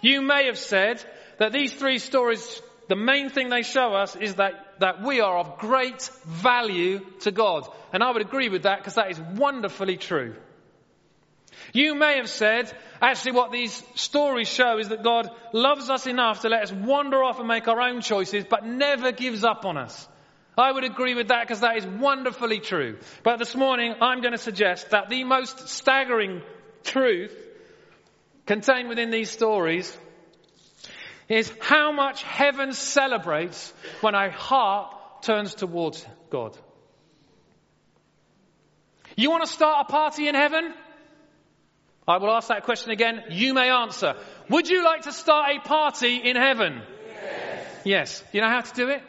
You 0.00 0.22
may 0.22 0.46
have 0.46 0.58
said 0.58 1.04
that 1.38 1.52
these 1.52 1.72
three 1.72 1.98
stories, 1.98 2.62
the 2.88 2.96
main 2.96 3.28
thing 3.28 3.48
they 3.48 3.62
show 3.62 3.94
us 3.94 4.16
is 4.16 4.36
that, 4.36 4.52
that 4.80 5.02
we 5.02 5.20
are 5.20 5.38
of 5.38 5.58
great 5.58 6.10
value 6.26 7.00
to 7.20 7.30
God. 7.30 7.68
And 7.92 8.02
I 8.02 8.10
would 8.10 8.22
agree 8.22 8.48
with 8.48 8.62
that 8.62 8.78
because 8.78 8.94
that 8.94 9.10
is 9.10 9.20
wonderfully 9.20 9.96
true. 9.96 10.36
You 11.72 11.94
may 11.94 12.16
have 12.16 12.28
said, 12.28 12.72
actually 13.00 13.32
what 13.32 13.52
these 13.52 13.82
stories 13.94 14.48
show 14.48 14.78
is 14.78 14.88
that 14.88 15.02
God 15.02 15.30
loves 15.52 15.90
us 15.90 16.06
enough 16.06 16.40
to 16.40 16.48
let 16.48 16.62
us 16.62 16.72
wander 16.72 17.22
off 17.22 17.38
and 17.38 17.48
make 17.48 17.68
our 17.68 17.80
own 17.80 18.00
choices, 18.00 18.44
but 18.48 18.64
never 18.64 19.12
gives 19.12 19.44
up 19.44 19.64
on 19.64 19.76
us. 19.76 20.08
I 20.56 20.72
would 20.72 20.84
agree 20.84 21.14
with 21.14 21.28
that 21.28 21.42
because 21.42 21.60
that 21.60 21.76
is 21.76 21.86
wonderfully 21.86 22.58
true. 22.58 22.98
But 23.22 23.38
this 23.38 23.54
morning 23.54 23.94
I'm 24.00 24.20
going 24.20 24.32
to 24.32 24.38
suggest 24.38 24.90
that 24.90 25.08
the 25.08 25.24
most 25.24 25.68
staggering 25.68 26.42
truth 26.82 27.36
contained 28.46 28.88
within 28.88 29.10
these 29.10 29.30
stories 29.30 29.96
is 31.28 31.52
how 31.60 31.92
much 31.92 32.22
heaven 32.22 32.72
celebrates 32.72 33.72
when 34.00 34.14
a 34.14 34.30
heart 34.30 35.22
turns 35.22 35.54
towards 35.54 36.04
God. 36.30 36.56
You 39.16 39.30
want 39.30 39.44
to 39.44 39.52
start 39.52 39.86
a 39.88 39.92
party 39.92 40.28
in 40.28 40.34
heaven? 40.34 40.72
I 42.08 42.16
will 42.16 42.30
ask 42.30 42.48
that 42.48 42.64
question 42.64 42.90
again. 42.90 43.24
You 43.30 43.52
may 43.52 43.68
answer. 43.68 44.14
Would 44.48 44.68
you 44.68 44.82
like 44.82 45.02
to 45.02 45.12
start 45.12 45.50
a 45.54 45.60
party 45.60 46.16
in 46.16 46.36
heaven? 46.36 46.80
Yes. 47.06 47.80
Yes. 47.84 48.24
You 48.32 48.40
know 48.40 48.48
how 48.48 48.62
to 48.62 48.74
do 48.74 48.88
it? 48.88 49.02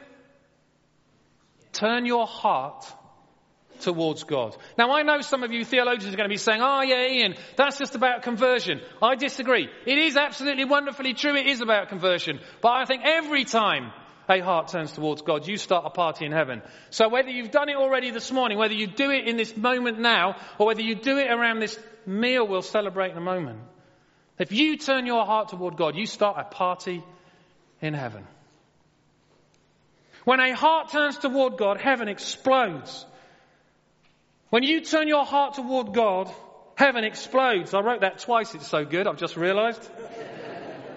Turn 1.71 2.05
your 2.05 2.27
heart 2.27 2.85
towards 3.79 4.25
God. 4.25 4.57
Now 4.77 4.91
I 4.91 5.03
know 5.03 5.21
some 5.21 5.43
of 5.43 5.51
you 5.53 5.63
theologians 5.63 6.13
are 6.13 6.17
going 6.17 6.29
to 6.29 6.33
be 6.33 6.37
saying, 6.37 6.59
oh 6.61 6.81
yeah, 6.81 7.07
Ian, 7.07 7.35
that's 7.55 7.77
just 7.77 7.95
about 7.95 8.23
conversion. 8.23 8.81
I 9.01 9.15
disagree. 9.15 9.69
It 9.85 9.97
is 9.97 10.17
absolutely 10.17 10.65
wonderfully 10.65 11.13
true. 11.13 11.35
It 11.35 11.47
is 11.47 11.61
about 11.61 11.87
conversion. 11.87 12.41
But 12.61 12.73
I 12.73 12.83
think 12.83 13.03
every 13.05 13.45
time 13.45 13.93
a 14.29 14.39
heart 14.39 14.69
turns 14.69 14.91
towards 14.91 15.21
God, 15.21 15.47
you 15.47 15.57
start 15.57 15.85
a 15.85 15.89
party 15.89 16.25
in 16.25 16.31
heaven. 16.31 16.61
So 16.89 17.09
whether 17.09 17.29
you've 17.29 17.51
done 17.51 17.69
it 17.69 17.75
already 17.75 18.11
this 18.11 18.31
morning, 18.31 18.57
whether 18.57 18.73
you 18.73 18.87
do 18.87 19.09
it 19.11 19.27
in 19.27 19.37
this 19.37 19.55
moment 19.55 19.99
now, 19.99 20.35
or 20.57 20.67
whether 20.67 20.81
you 20.81 20.95
do 20.95 21.17
it 21.17 21.29
around 21.31 21.59
this 21.59 21.79
meal 22.05 22.47
we'll 22.47 22.61
celebrate 22.61 23.11
in 23.11 23.17
a 23.17 23.21
moment, 23.21 23.59
if 24.37 24.51
you 24.51 24.77
turn 24.77 25.05
your 25.05 25.25
heart 25.25 25.49
toward 25.49 25.75
God, 25.75 25.95
you 25.95 26.05
start 26.05 26.37
a 26.39 26.43
party 26.43 27.03
in 27.81 27.93
heaven. 27.93 28.25
When 30.23 30.39
a 30.39 30.55
heart 30.55 30.91
turns 30.91 31.17
toward 31.17 31.57
God, 31.57 31.79
heaven 31.81 32.07
explodes. 32.07 33.05
When 34.49 34.63
you 34.63 34.81
turn 34.81 35.07
your 35.07 35.25
heart 35.25 35.55
toward 35.55 35.93
God, 35.93 36.31
heaven 36.75 37.03
explodes. 37.03 37.73
I 37.73 37.81
wrote 37.81 38.01
that 38.01 38.19
twice, 38.19 38.55
it's 38.55 38.67
so 38.67 38.85
good, 38.85 39.07
I've 39.07 39.17
just 39.17 39.35
realized. 39.35 39.87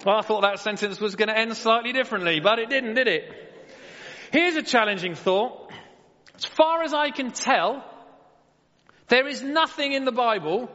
Well, 0.04 0.16
I 0.16 0.22
thought 0.22 0.42
that 0.42 0.58
sentence 0.58 1.00
was 1.00 1.14
going 1.14 1.28
to 1.28 1.38
end 1.38 1.56
slightly 1.56 1.92
differently, 1.92 2.40
but 2.40 2.58
it 2.58 2.68
didn't, 2.68 2.94
did 2.94 3.06
it? 3.06 3.24
Here's 4.32 4.56
a 4.56 4.62
challenging 4.62 5.14
thought. 5.14 5.70
As 6.34 6.44
far 6.44 6.82
as 6.82 6.92
I 6.92 7.10
can 7.10 7.30
tell, 7.30 7.84
there 9.08 9.28
is 9.28 9.42
nothing 9.42 9.92
in 9.92 10.04
the 10.04 10.12
Bible 10.12 10.68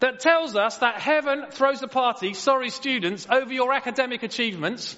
that 0.00 0.20
tells 0.20 0.56
us 0.56 0.78
that 0.78 1.00
heaven 1.00 1.46
throws 1.50 1.82
a 1.82 1.88
party, 1.88 2.34
sorry 2.34 2.68
students, 2.68 3.26
over 3.30 3.52
your 3.52 3.72
academic 3.72 4.22
achievements 4.22 4.96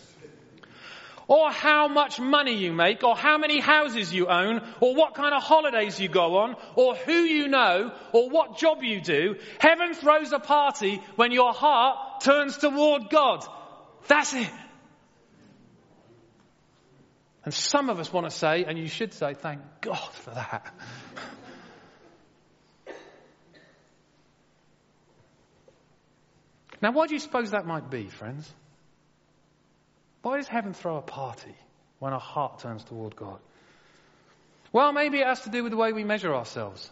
or 1.27 1.51
how 1.51 1.89
much 1.89 2.21
money 2.21 2.55
you 2.55 2.73
make, 2.73 3.03
or 3.03 3.17
how 3.17 3.39
many 3.39 3.61
houses 3.61 4.13
you 4.13 4.27
own, 4.27 4.61
or 4.81 4.95
what 4.95 5.15
kind 5.15 5.35
of 5.35 5.43
holidays 5.43 5.99
you 5.99 6.09
go 6.09 6.37
on, 6.39 6.57
or 6.75 6.95
who 6.95 7.13
you 7.13 7.49
know, 7.49 7.93
or 8.13 8.29
what 8.29 8.59
job 8.59 8.83
you 8.83 9.01
do. 9.01 9.37
Heaven 9.59 9.95
throws 9.95 10.33
a 10.33 10.39
party 10.39 11.01
when 11.17 11.33
your 11.33 11.53
heart 11.53 12.21
turns 12.21 12.59
toward 12.59 13.09
God. 13.11 13.45
That's 14.07 14.35
it. 14.35 14.51
And 17.45 17.53
some 17.53 17.91
of 17.91 17.99
us 18.01 18.11
want 18.13 18.29
to 18.29 18.31
say, 18.31 18.65
and 18.65 18.79
you 18.79 18.89
should 18.89 19.13
say, 19.13 19.35
thank 19.35 19.61
God 19.83 20.09
for 20.13 20.31
that. 20.31 20.75
now, 26.81 26.93
why 26.93 27.07
do 27.07 27.13
you 27.13 27.21
suppose 27.21 27.51
that 27.51 27.67
might 27.67 27.91
be, 27.91 28.07
friends? 28.07 28.51
Why 30.25 30.39
does 30.39 30.49
heaven 30.49 30.73
throw 30.73 30.97
a 30.97 31.03
party 31.03 31.55
when 31.99 32.15
our 32.15 32.19
heart 32.19 32.61
turns 32.61 32.83
toward 32.83 33.15
God? 33.15 33.39
Well, 34.73 34.91
maybe 34.91 35.19
it 35.21 35.27
has 35.27 35.43
to 35.43 35.51
do 35.51 35.63
with 35.63 35.71
the 35.71 35.77
way 35.77 35.93
we 35.93 36.03
measure 36.03 36.35
ourselves. 36.35 36.91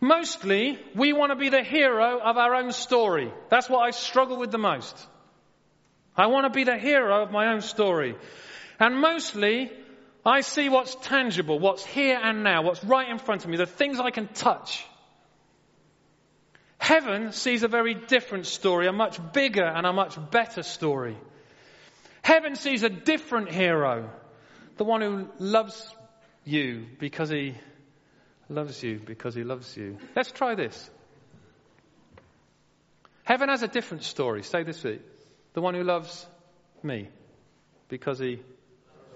Mostly, 0.00 0.78
we 0.94 1.12
want 1.12 1.32
to 1.32 1.36
be 1.36 1.48
the 1.48 1.64
hero 1.64 2.20
of 2.20 2.36
our 2.36 2.54
own 2.54 2.70
story. 2.70 3.32
That's 3.48 3.68
what 3.68 3.80
I 3.80 3.90
struggle 3.90 4.38
with 4.38 4.52
the 4.52 4.58
most. 4.58 4.96
I 6.16 6.28
want 6.28 6.44
to 6.44 6.56
be 6.56 6.62
the 6.62 6.78
hero 6.78 7.24
of 7.24 7.32
my 7.32 7.52
own 7.52 7.62
story. 7.62 8.14
And 8.78 9.00
mostly, 9.00 9.72
I 10.24 10.42
see 10.42 10.68
what's 10.68 10.94
tangible, 10.94 11.58
what's 11.58 11.84
here 11.84 12.20
and 12.22 12.44
now, 12.44 12.62
what's 12.62 12.84
right 12.84 13.08
in 13.08 13.18
front 13.18 13.42
of 13.42 13.50
me, 13.50 13.56
the 13.56 13.66
things 13.66 13.98
I 13.98 14.12
can 14.12 14.28
touch. 14.28 14.86
Heaven 16.82 17.30
sees 17.30 17.62
a 17.62 17.68
very 17.68 17.94
different 17.94 18.44
story, 18.44 18.88
a 18.88 18.92
much 18.92 19.20
bigger 19.32 19.62
and 19.62 19.86
a 19.86 19.92
much 19.92 20.18
better 20.32 20.64
story. 20.64 21.16
Heaven 22.22 22.56
sees 22.56 22.82
a 22.82 22.88
different 22.88 23.52
hero, 23.52 24.10
the 24.78 24.84
one 24.84 25.00
who 25.00 25.28
loves 25.38 25.94
you 26.44 26.86
because 26.98 27.28
he 27.28 27.54
loves 28.48 28.82
you 28.82 28.98
because 28.98 29.32
he 29.36 29.44
loves 29.44 29.76
you. 29.76 29.96
Let's 30.16 30.32
try 30.32 30.56
this. 30.56 30.90
Heaven 33.22 33.48
has 33.48 33.62
a 33.62 33.68
different 33.68 34.02
story. 34.02 34.42
Say 34.42 34.64
this. 34.64 34.82
The 34.82 35.60
one 35.60 35.74
who 35.74 35.84
loves 35.84 36.26
me 36.82 37.10
because 37.90 38.18
he 38.18 38.40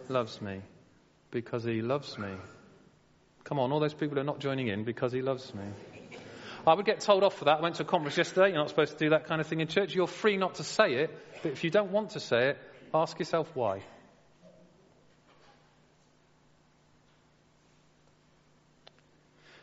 loves 0.09 0.41
me. 0.41 0.61
Because 1.33 1.65
he 1.65 1.83
loves 1.83 2.17
me. 2.17 2.29
Come 3.43 3.59
on, 3.59 3.73
all 3.73 3.81
those 3.81 3.93
people 3.93 4.21
are 4.21 4.25
not 4.25 4.39
joining 4.39 4.69
in 4.69 4.85
because 4.85 5.11
he 5.11 5.21
loves 5.21 5.53
me. 5.53 5.65
I 6.67 6.75
would 6.75 6.87
get 6.87 7.01
told 7.01 7.23
off 7.23 7.35
for 7.35 7.45
that. 7.45 7.59
I 7.59 7.61
went 7.61 7.77
to 7.77 7.83
a 7.83 7.87
conference 7.87 8.17
yesterday. 8.17 8.49
You're 8.49 8.59
not 8.59 8.71
supposed 8.71 8.93
to 8.93 8.99
do 8.99 9.11
that 9.11 9.27
kind 9.27 9.41
of 9.41 9.47
thing 9.47 9.61
in 9.61 9.69
church. 9.69 9.95
You're 9.95 10.09
free 10.09 10.37
not 10.37 10.57
to 10.57 10.65
say 10.65 10.95
it, 10.95 11.17
but 11.43 11.53
if 11.53 11.63
you 11.63 11.71
don't 11.71 11.93
want 11.93 12.11
to 12.11 12.21
say 12.21 12.49
it, 12.49 12.59
ask 12.93 13.19
yourself 13.19 13.49
why. 13.55 13.83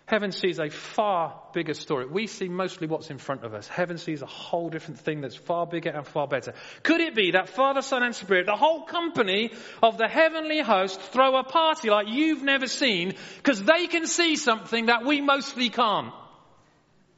Heaven 0.06 0.32
sees 0.32 0.60
a 0.60 0.70
far 0.70 1.42
bigger 1.54 1.74
story. 1.74 2.06
We 2.06 2.28
see 2.28 2.48
mostly 2.48 2.88
what's 2.88 3.10
in 3.10 3.18
front 3.18 3.44
of 3.44 3.54
us. 3.54 3.68
Heaven 3.68 3.98
sees 3.98 4.22
a 4.22 4.28
whole 4.28 4.70
different 4.70 5.00
thing 5.00 5.22
that's 5.22 5.36
far 5.36 5.66
bigger 5.66 5.90
and 5.90 6.06
far 6.06 6.28
better. 6.28 6.54
Could 6.84 7.02
it 7.02 7.16
be 7.16 7.32
that 7.32 7.50
Father, 7.50 7.82
Son, 7.82 8.04
and 8.04 8.14
Spirit, 8.14 8.46
the 8.46 8.56
whole 8.56 8.84
company 8.84 9.52
of 9.82 9.98
the 9.98 10.08
heavenly 10.08 10.60
host, 10.60 11.02
throw 11.02 11.36
a 11.38 11.44
party 11.44 11.90
like 11.90 12.08
you've 12.10 12.44
never 12.44 12.68
seen 12.68 13.14
because 13.38 13.64
they 13.64 13.88
can 13.88 14.06
see 14.06 14.36
something 14.36 14.86
that 14.86 15.06
we 15.06 15.20
mostly 15.20 15.70
can't? 15.70 16.14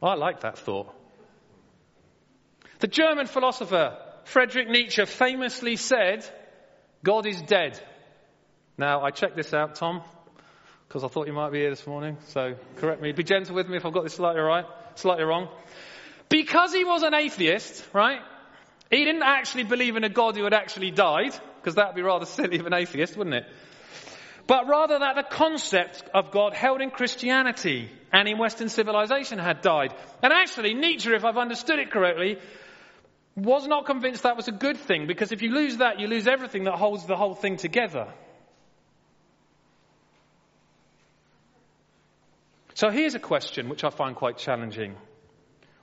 I 0.01 0.15
like 0.15 0.41
that 0.41 0.57
thought. 0.57 0.93
The 2.79 2.87
German 2.87 3.27
philosopher 3.27 3.97
Friedrich 4.25 4.69
Nietzsche 4.69 5.05
famously 5.05 5.75
said, 5.75 6.25
God 7.03 7.25
is 7.27 7.41
dead. 7.41 7.79
Now, 8.77 9.03
I 9.03 9.11
checked 9.11 9.35
this 9.35 9.53
out, 9.53 9.75
Tom, 9.75 10.01
because 10.87 11.03
I 11.03 11.07
thought 11.07 11.27
you 11.27 11.33
might 11.33 11.51
be 11.51 11.59
here 11.59 11.69
this 11.69 11.87
morning, 11.87 12.17
so 12.27 12.55
correct 12.77 13.01
me. 13.01 13.11
Be 13.11 13.23
gentle 13.23 13.55
with 13.55 13.69
me 13.69 13.77
if 13.77 13.85
I've 13.85 13.93
got 13.93 14.03
this 14.03 14.15
slightly 14.15 14.41
right, 14.41 14.65
slightly 14.95 15.23
wrong. 15.23 15.47
Because 16.27 16.73
he 16.73 16.83
was 16.83 17.03
an 17.03 17.13
atheist, 17.13 17.85
right? 17.93 18.19
He 18.89 19.05
didn't 19.05 19.23
actually 19.23 19.63
believe 19.63 19.95
in 19.95 20.03
a 20.03 20.09
God 20.09 20.35
who 20.35 20.43
had 20.43 20.53
actually 20.53 20.91
died, 20.91 21.33
because 21.61 21.75
that 21.75 21.87
would 21.87 21.95
be 21.95 22.01
rather 22.01 22.25
silly 22.25 22.57
of 22.57 22.65
an 22.65 22.73
atheist, 22.73 23.15
wouldn't 23.15 23.35
it? 23.35 23.45
But 24.47 24.67
rather 24.67 24.99
that 24.99 25.15
the 25.15 25.23
concept 25.23 26.03
of 26.13 26.31
God 26.31 26.53
held 26.53 26.81
in 26.81 26.91
Christianity 26.91 27.89
and 28.11 28.27
in 28.27 28.37
Western 28.37 28.69
civilization 28.69 29.39
had 29.39 29.61
died. 29.61 29.93
And 30.21 30.31
actually, 30.31 30.73
Nietzsche, 30.73 31.11
if 31.13 31.25
I've 31.25 31.37
understood 31.37 31.79
it 31.79 31.91
correctly, 31.91 32.37
was 33.35 33.67
not 33.67 33.85
convinced 33.85 34.23
that 34.23 34.37
was 34.37 34.47
a 34.47 34.53
good 34.53 34.77
thing 34.77 35.07
because 35.07 35.31
if 35.31 35.41
you 35.41 35.49
lose 35.49 35.77
that, 35.77 35.99
you 35.99 36.07
lose 36.07 36.27
everything 36.27 36.65
that 36.65 36.75
holds 36.75 37.05
the 37.05 37.15
whole 37.15 37.35
thing 37.35 37.57
together. 37.57 38.07
So 42.75 42.89
here's 42.89 43.15
a 43.15 43.19
question 43.19 43.69
which 43.69 43.83
I 43.83 43.89
find 43.89 44.15
quite 44.15 44.37
challenging. 44.37 44.95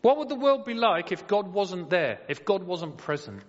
What 0.03 0.19
would 0.19 0.29
the 0.29 0.35
world 0.35 0.65
be 0.65 0.75
like 0.75 1.11
if 1.11 1.27
God 1.27 1.53
wasn't 1.53 1.91
there, 1.91 2.21
if 2.29 2.45
God 2.45 2.65
wasn't 2.65 2.99
present? 2.99 3.43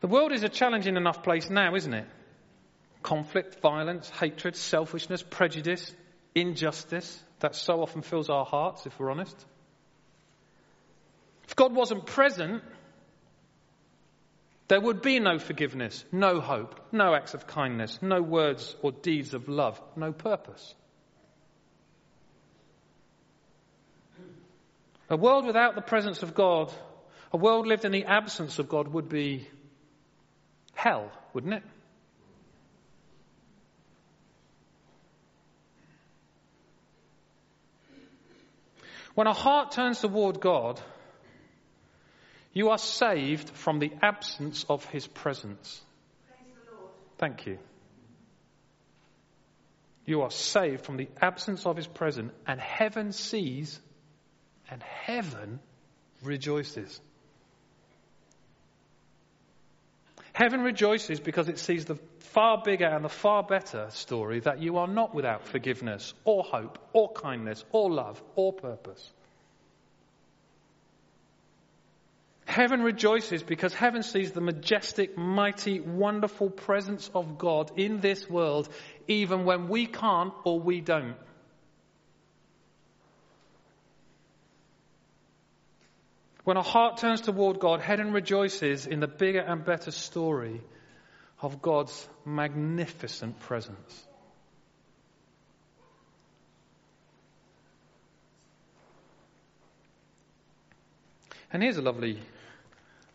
The 0.00 0.08
world 0.08 0.32
is 0.32 0.42
a 0.42 0.48
challenging 0.48 0.96
enough 0.96 1.22
place 1.22 1.50
now, 1.50 1.74
isn't 1.74 1.92
it? 1.92 2.06
Conflict, 3.02 3.60
violence, 3.60 4.08
hatred, 4.10 4.56
selfishness, 4.56 5.22
prejudice, 5.22 5.94
injustice 6.34 7.22
that 7.40 7.54
so 7.54 7.82
often 7.82 8.02
fills 8.02 8.30
our 8.30 8.44
hearts, 8.44 8.86
if 8.86 8.98
we're 8.98 9.10
honest. 9.10 9.36
If 11.44 11.56
God 11.56 11.74
wasn't 11.74 12.06
present, 12.06 12.62
there 14.68 14.80
would 14.80 15.02
be 15.02 15.18
no 15.18 15.38
forgiveness, 15.38 16.04
no 16.12 16.40
hope, 16.40 16.78
no 16.92 17.14
acts 17.14 17.34
of 17.34 17.46
kindness, 17.46 17.98
no 18.00 18.22
words 18.22 18.76
or 18.82 18.92
deeds 18.92 19.34
of 19.34 19.48
love, 19.48 19.80
no 19.96 20.12
purpose. 20.12 20.74
A 25.08 25.16
world 25.16 25.44
without 25.44 25.74
the 25.74 25.80
presence 25.80 26.22
of 26.22 26.34
God, 26.34 26.72
a 27.32 27.36
world 27.36 27.66
lived 27.66 27.84
in 27.84 27.90
the 27.90 28.04
absence 28.04 28.60
of 28.60 28.68
God 28.68 28.86
would 28.88 29.08
be 29.08 29.48
hell, 30.82 31.12
wouldn't 31.34 31.52
it? 31.52 31.62
When 39.14 39.26
a 39.26 39.34
heart 39.34 39.72
turns 39.72 40.00
toward 40.00 40.40
God, 40.40 40.80
you 42.54 42.70
are 42.70 42.78
saved 42.78 43.50
from 43.50 43.78
the 43.78 43.92
absence 44.00 44.64
of 44.70 44.84
his 44.86 45.06
presence. 45.06 45.82
Thank 47.18 47.44
you. 47.44 47.58
You 50.06 50.22
are 50.22 50.30
saved 50.30 50.86
from 50.86 50.96
the 50.96 51.08
absence 51.20 51.66
of 51.66 51.76
his 51.76 51.86
presence, 51.86 52.32
and 52.46 52.58
heaven 52.58 53.12
sees, 53.12 53.78
and 54.70 54.82
heaven 54.82 55.60
rejoices. 56.22 57.00
Heaven 60.40 60.62
rejoices 60.62 61.20
because 61.20 61.50
it 61.50 61.58
sees 61.58 61.84
the 61.84 61.96
far 62.20 62.62
bigger 62.64 62.86
and 62.86 63.04
the 63.04 63.10
far 63.10 63.42
better 63.42 63.88
story 63.90 64.40
that 64.40 64.62
you 64.62 64.78
are 64.78 64.88
not 64.88 65.14
without 65.14 65.46
forgiveness, 65.46 66.14
or 66.24 66.42
hope, 66.42 66.78
or 66.94 67.12
kindness, 67.12 67.62
or 67.72 67.90
love, 67.90 68.22
or 68.36 68.50
purpose. 68.54 69.12
Heaven 72.46 72.80
rejoices 72.80 73.42
because 73.42 73.74
heaven 73.74 74.02
sees 74.02 74.32
the 74.32 74.40
majestic, 74.40 75.18
mighty, 75.18 75.78
wonderful 75.78 76.48
presence 76.48 77.10
of 77.14 77.36
God 77.36 77.72
in 77.76 78.00
this 78.00 78.26
world, 78.26 78.70
even 79.08 79.44
when 79.44 79.68
we 79.68 79.84
can't 79.84 80.32
or 80.44 80.58
we 80.58 80.80
don't. 80.80 81.16
When 86.44 86.56
our 86.56 86.64
heart 86.64 86.98
turns 86.98 87.20
toward 87.20 87.60
God, 87.60 87.80
heaven 87.80 88.12
rejoices 88.12 88.86
in 88.86 89.00
the 89.00 89.06
bigger 89.06 89.40
and 89.40 89.64
better 89.64 89.90
story 89.90 90.60
of 91.42 91.60
God's 91.60 92.08
magnificent 92.24 93.40
presence. 93.40 94.06
And 101.52 101.62
here's 101.62 101.76
a 101.76 101.82
lovely 101.82 102.20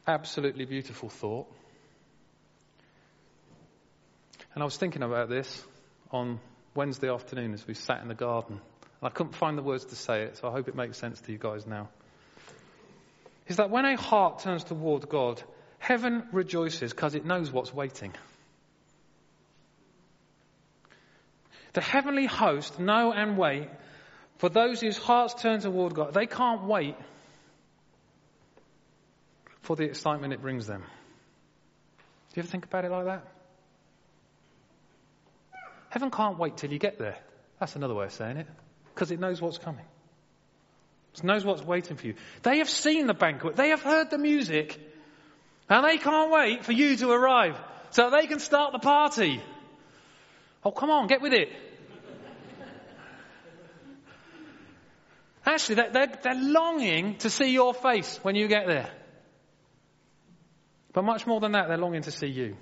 Absolutely 0.08 0.66
beautiful 0.66 1.10
thought. 1.10 1.48
And 4.54 4.62
I 4.62 4.66
was 4.66 4.78
thinking 4.78 5.02
about 5.02 5.30
this 5.30 5.66
on 6.12 6.40
Wednesday 6.76 7.10
afternoon 7.10 7.54
as 7.54 7.66
we 7.66 7.74
sat 7.74 8.04
in 8.04 8.08
the 8.08 8.14
garden. 8.14 8.62
And 9.02 9.08
I 9.08 9.10
couldn't 9.10 9.34
find 9.34 9.58
the 9.58 9.64
words 9.64 9.86
to 9.86 9.96
say 9.96 10.24
it, 10.24 10.38
so 10.38 10.48
I 10.48 10.52
hope 10.52 10.68
it 10.68 10.76
makes 10.76 11.00
sense 11.00 11.20
to 11.22 11.32
you 11.32 11.40
guys 11.40 11.66
now. 11.66 11.90
Is 13.48 13.58
that 13.58 13.70
when 13.70 13.86
a 13.86 13.96
heart 13.96 14.40
turns 14.40 14.64
toward 14.64 15.08
God, 15.08 15.42
heaven 15.78 16.24
rejoices 16.32 16.92
because 16.92 17.16
it 17.16 17.26
knows 17.26 17.52
what's 17.52 17.74
waiting. 17.74 18.14
The 21.74 21.82
heavenly 21.82 22.26
host 22.26 22.80
know 22.80 23.12
and 23.12 23.38
wait 23.38 23.70
for 24.38 24.50
those 24.50 24.82
whose 24.82 24.98
hearts 24.98 25.42
turn 25.42 25.60
toward 25.60 25.94
God. 25.94 26.14
They 26.14 26.26
can't 26.26 26.64
wait 26.64 26.96
for 29.62 29.76
the 29.76 29.84
excitement 29.84 30.34
it 30.34 30.42
brings 30.42 30.68
them. 30.68 30.82
Do 30.82 32.40
you 32.40 32.44
ever 32.44 32.48
think 32.48 32.66
about 32.66 32.86
it 32.86 32.92
like 32.92 33.06
that? 33.06 33.28
Heaven 35.90 36.12
can't 36.12 36.38
wait 36.38 36.58
till 36.58 36.72
you 36.72 36.80
get 36.80 36.98
there. 36.98 37.18
That's 37.60 37.76
another 37.76 37.94
way 37.94 38.06
of 38.06 38.12
saying 38.12 38.38
it. 38.38 38.48
Because 38.94 39.12
it 39.12 39.20
knows 39.20 39.42
what's 39.42 39.58
coming. 39.58 39.86
Knows 41.24 41.46
what's 41.46 41.64
waiting 41.64 41.98
for 41.98 42.08
you. 42.08 42.16
They 42.44 42.60
have 42.60 42.70
seen 42.70 43.08
the 43.08 43.14
banquet. 43.14 43.56
They 43.56 43.70
have 43.70 43.82
heard 43.82 44.10
the 44.10 44.18
music. 44.18 44.80
And 45.70 45.86
they 45.86 45.98
can't 45.98 46.32
wait 46.32 46.64
for 46.64 46.72
you 46.72 46.96
to 46.98 47.10
arrive 47.10 47.58
so 47.92 48.10
they 48.10 48.28
can 48.28 48.40
start 48.40 48.74
the 48.74 48.80
party. 48.80 49.42
Oh, 50.64 50.72
come 50.72 50.90
on, 50.90 51.08
get 51.08 51.22
with 51.22 51.34
it. 51.34 51.50
Actually, 55.46 55.76
they're, 55.76 56.08
they're, 56.24 56.36
longing 56.36 57.18
to 57.18 57.30
see 57.30 57.52
your 57.52 57.74
face 57.74 58.20
when 58.24 58.36
you 58.36 58.48
get 58.48 58.66
there. 58.66 58.90
But 60.92 61.04
much 61.04 61.28
more 61.28 61.40
than 61.40 61.52
that, 61.52 61.68
they're 61.68 61.78
longing 61.78 62.02
to 62.04 62.12
see 62.12 62.28
you. 62.28 62.58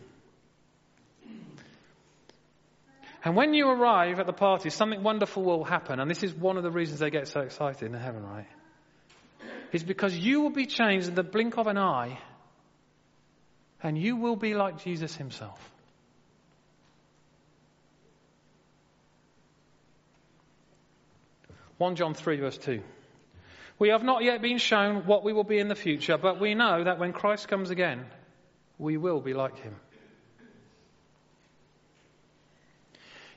And 3.25 3.36
when 3.38 3.53
you 3.53 3.69
arrive 3.69 4.19
at 4.19 4.25
the 4.25 4.33
party, 4.33 4.69
something 4.69 5.01
wonderful 5.01 5.43
will 5.43 5.63
happen. 5.63 5.99
And 5.99 6.12
this 6.12 6.23
is 6.23 6.33
one 6.33 6.57
of 6.57 6.63
the 6.63 6.71
reasons 6.71 6.99
they 6.99 7.09
get 7.09 7.27
so 7.27 7.39
excited 7.39 7.83
in 7.83 7.93
heaven, 7.93 8.23
right? 8.23 8.47
Is 9.71 9.83
because 9.83 10.17
you 10.17 10.41
will 10.41 10.49
be 10.49 10.65
changed 10.65 11.07
in 11.07 11.15
the 11.15 11.23
blink 11.23 11.57
of 11.57 11.67
an 11.67 11.77
eye, 11.77 12.19
and 13.81 13.97
you 13.97 14.17
will 14.17 14.36
be 14.36 14.53
like 14.53 14.83
Jesus 14.83 15.15
himself. 15.15 15.59
One 21.77 21.95
John 21.95 22.13
three 22.13 22.38
verse 22.39 22.57
two. 22.57 22.81
We 23.79 23.89
have 23.89 24.03
not 24.03 24.23
yet 24.23 24.41
been 24.41 24.57
shown 24.57 25.05
what 25.07 25.23
we 25.23 25.33
will 25.33 25.43
be 25.43 25.59
in 25.59 25.67
the 25.67 25.75
future, 25.75 26.17
but 26.17 26.39
we 26.39 26.53
know 26.53 26.83
that 26.83 26.99
when 26.99 27.13
Christ 27.13 27.47
comes 27.47 27.71
again, 27.71 28.05
we 28.77 28.97
will 28.97 29.19
be 29.19 29.33
like 29.33 29.57
him. 29.59 29.75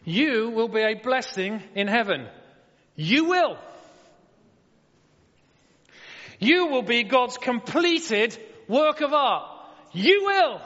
You 0.07 0.51
will 0.51 0.69
be 0.69 0.83
a 0.83 0.95
blessing 0.95 1.61
in 1.75 1.89
heaven. 1.89 2.29
You 2.95 3.25
will. 3.25 3.59
You 6.39 6.69
will 6.69 6.83
be 6.83 7.03
God's 7.03 7.37
completed 7.37 8.39
work 8.69 9.01
of 9.01 9.13
art. 9.13 9.51
You 9.93 10.25
will. 10.25 10.61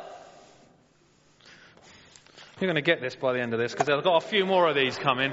You're 2.61 2.69
going 2.69 2.75
to 2.75 2.83
get 2.83 3.01
this 3.01 3.17
by 3.17 3.33
the 3.33 3.41
end 3.41 3.55
of 3.55 3.59
this 3.59 3.73
because 3.73 3.89
I've 3.89 4.05
got 4.05 4.23
a 4.23 4.29
few 4.29 4.45
more 4.45 4.69
of 4.69 4.75
these 4.75 4.99
coming. 4.99 5.33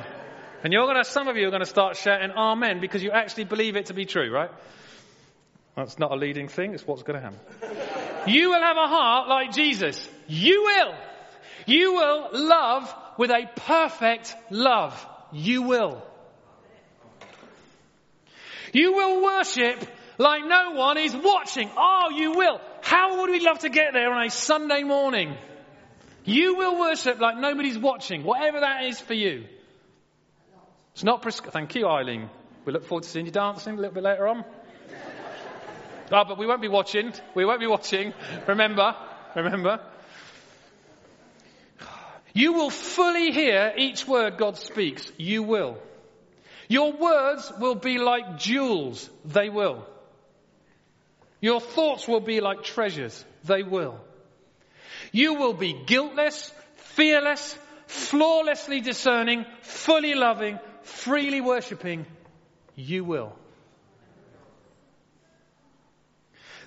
And 0.63 0.71
you're 0.71 0.85
going 0.85 0.95
to, 0.95 1.03
some 1.03 1.27
of 1.27 1.35
you 1.35 1.45
are 1.45 1.51
going 1.51 1.59
to 1.59 1.65
start 1.65 1.97
shouting 1.97 2.31
amen 2.31 2.79
because 2.79 3.03
you 3.03 3.11
actually 3.11 3.43
believe 3.43 3.75
it 3.75 3.87
to 3.87 3.93
be 3.93 4.05
true, 4.05 4.31
right? 4.31 4.51
That's 5.75 5.99
not 5.99 6.11
a 6.11 6.15
leading 6.15 6.47
thing, 6.47 6.73
it's 6.73 6.87
what's 6.87 7.03
going 7.03 7.21
to 7.21 7.29
happen. 7.29 7.39
You 8.25 8.51
will 8.51 8.61
have 8.61 8.77
a 8.77 8.87
heart 8.87 9.27
like 9.27 9.51
Jesus. 9.51 10.09
You 10.27 10.63
will. 10.63 10.95
You 11.65 11.93
will 11.93 12.29
love 12.31 12.95
with 13.17 13.31
a 13.31 13.49
perfect 13.55 14.35
love. 14.49 15.05
You 15.31 15.63
will. 15.63 16.01
You 18.73 18.93
will 18.93 19.23
worship 19.23 19.85
like 20.17 20.45
no 20.45 20.71
one 20.71 20.97
is 20.97 21.15
watching. 21.15 21.69
Oh, 21.77 22.09
you 22.13 22.33
will. 22.33 22.59
How 22.81 23.21
would 23.21 23.29
we 23.29 23.39
love 23.39 23.59
to 23.59 23.69
get 23.69 23.93
there 23.93 24.11
on 24.11 24.25
a 24.25 24.29
Sunday 24.29 24.83
morning? 24.83 25.35
You 26.25 26.55
will 26.55 26.79
worship 26.79 27.19
like 27.19 27.37
nobody's 27.37 27.77
watching, 27.77 28.23
whatever 28.23 28.59
that 28.59 28.83
is 28.85 28.99
for 28.99 29.13
you. 29.13 29.45
It's 30.93 31.03
not 31.03 31.21
prescribed. 31.21 31.53
Thank 31.53 31.75
you, 31.75 31.87
Eileen. 31.87 32.29
We 32.65 32.73
look 32.73 32.85
forward 32.85 33.03
to 33.03 33.09
seeing 33.09 33.25
you 33.25 33.31
dancing 33.31 33.73
a 33.73 33.77
little 33.77 33.93
bit 33.93 34.03
later 34.03 34.27
on. 34.27 34.43
Oh, 36.09 36.23
but 36.25 36.37
we 36.37 36.45
won't 36.45 36.61
be 36.61 36.69
watching. 36.69 37.11
We 37.35 37.43
won't 37.43 37.59
be 37.59 37.67
watching. 37.67 38.13
Remember, 38.47 38.95
remember. 39.35 39.81
You 42.37 42.53
will 42.53 42.69
fully 42.69 43.31
hear 43.31 43.73
each 43.75 44.07
word 44.07 44.37
God 44.37 44.57
speaks. 44.57 45.11
You 45.17 45.41
will. 45.41 45.79
Your 46.67 46.91
words 46.93 47.51
will 47.59 47.73
be 47.73 47.97
like 47.97 48.37
jewels. 48.37 49.09
They 49.25 49.49
will. 49.49 49.83
Your 51.41 51.59
thoughts 51.59 52.07
will 52.07 52.19
be 52.19 52.39
like 52.39 52.61
treasures. 52.61 53.25
They 53.43 53.63
will. 53.63 53.99
You 55.11 55.33
will 55.33 55.53
be 55.53 55.73
guiltless, 55.73 56.53
fearless, 56.75 57.57
flawlessly 57.87 58.81
discerning, 58.81 59.47
fully 59.63 60.13
loving, 60.13 60.59
freely 60.83 61.41
worshipping, 61.41 62.05
you 62.75 63.03
will. 63.03 63.33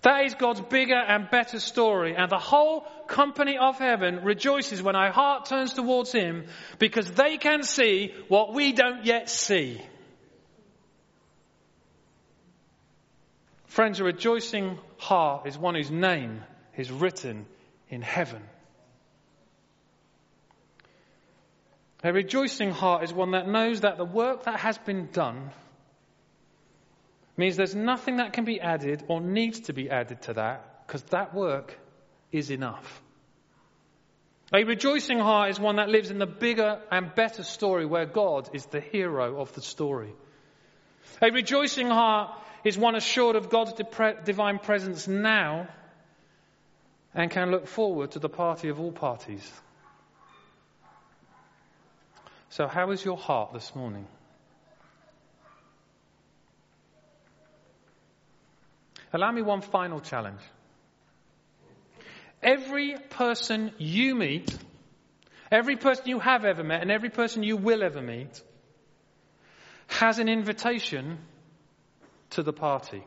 That 0.02 0.24
is 0.24 0.34
God's 0.34 0.62
bigger 0.62 0.94
and 0.94 1.28
better 1.30 1.60
story. 1.60 2.16
And 2.16 2.30
the 2.30 2.38
whole 2.38 2.86
company 3.06 3.58
of 3.58 3.78
heaven 3.78 4.24
rejoices 4.24 4.82
when 4.82 4.96
our 4.96 5.12
heart 5.12 5.44
turns 5.44 5.74
towards 5.74 6.10
Him 6.10 6.46
because 6.78 7.10
they 7.10 7.36
can 7.36 7.62
see 7.62 8.14
what 8.28 8.54
we 8.54 8.72
don't 8.72 9.04
yet 9.04 9.28
see. 9.28 9.80
Friends, 13.66 14.00
a 14.00 14.04
rejoicing 14.04 14.78
heart 14.98 15.46
is 15.46 15.56
one 15.56 15.74
whose 15.74 15.90
name 15.90 16.42
is 16.76 16.90
written 16.90 17.46
in 17.88 18.00
heaven. 18.00 18.42
A 22.02 22.12
rejoicing 22.12 22.70
heart 22.70 23.04
is 23.04 23.12
one 23.12 23.32
that 23.32 23.46
knows 23.46 23.82
that 23.82 23.98
the 23.98 24.04
work 24.04 24.44
that 24.44 24.60
has 24.60 24.78
been 24.78 25.10
done 25.12 25.50
means 27.40 27.56
there's 27.56 27.74
nothing 27.74 28.18
that 28.18 28.34
can 28.34 28.44
be 28.44 28.60
added 28.60 29.02
or 29.08 29.20
needs 29.20 29.60
to 29.60 29.72
be 29.72 29.90
added 29.90 30.20
to 30.22 30.34
that 30.34 30.86
because 30.86 31.02
that 31.04 31.34
work 31.34 31.76
is 32.30 32.50
enough. 32.50 33.02
A 34.52 34.64
rejoicing 34.64 35.18
heart 35.18 35.50
is 35.50 35.58
one 35.58 35.76
that 35.76 35.88
lives 35.88 36.10
in 36.10 36.18
the 36.18 36.26
bigger 36.26 36.80
and 36.90 37.14
better 37.14 37.42
story 37.42 37.86
where 37.86 38.04
God 38.04 38.50
is 38.52 38.66
the 38.66 38.80
hero 38.80 39.40
of 39.40 39.52
the 39.54 39.62
story. 39.62 40.12
A 41.22 41.30
rejoicing 41.30 41.86
heart 41.86 42.38
is 42.62 42.76
one 42.76 42.94
assured 42.94 43.36
of 43.36 43.48
God's 43.48 43.72
divine 44.24 44.58
presence 44.58 45.08
now 45.08 45.68
and 47.14 47.30
can 47.30 47.50
look 47.50 47.66
forward 47.66 48.10
to 48.12 48.18
the 48.18 48.28
party 48.28 48.68
of 48.68 48.80
all 48.80 48.92
parties. 48.92 49.50
So, 52.50 52.66
how 52.66 52.90
is 52.90 53.02
your 53.04 53.16
heart 53.16 53.54
this 53.54 53.74
morning? 53.74 54.06
Allow 59.12 59.32
me 59.32 59.42
one 59.42 59.60
final 59.60 60.00
challenge. 60.00 60.40
Every 62.42 62.96
person 63.10 63.72
you 63.78 64.14
meet, 64.14 64.56
every 65.50 65.76
person 65.76 66.08
you 66.08 66.20
have 66.20 66.44
ever 66.44 66.64
met, 66.64 66.80
and 66.80 66.90
every 66.90 67.10
person 67.10 67.42
you 67.42 67.56
will 67.56 67.82
ever 67.82 68.00
meet 68.00 68.40
has 69.88 70.18
an 70.18 70.28
invitation 70.28 71.18
to 72.30 72.42
the 72.42 72.52
party. 72.52 73.02